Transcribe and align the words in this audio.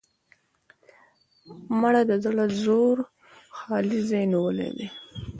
مړه 1.79 2.01
د 2.09 2.11
زړه 2.23 2.45
ژور 2.61 2.97
خالي 3.57 3.99
ځای 4.09 4.23
نیولې 4.33 4.69
ده 4.77 4.87